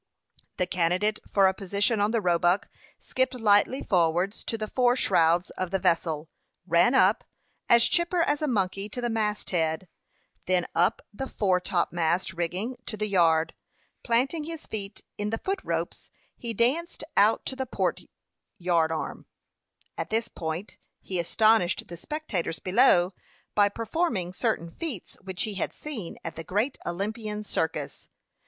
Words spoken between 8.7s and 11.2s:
to the mast head, then up